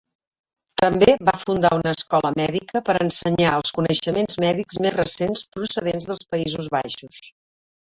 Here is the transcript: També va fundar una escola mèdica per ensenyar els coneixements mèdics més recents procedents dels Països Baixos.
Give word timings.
També 0.83 1.13
va 1.29 1.35
fundar 1.41 1.71
una 1.81 1.91
escola 1.99 2.33
mèdica 2.41 2.83
per 2.89 2.97
ensenyar 3.09 3.53
els 3.61 3.77
coneixements 3.79 4.43
mèdics 4.49 4.83
més 4.89 4.99
recents 5.01 5.49
procedents 5.57 6.13
dels 6.13 6.31
Països 6.37 6.77
Baixos. 6.83 7.27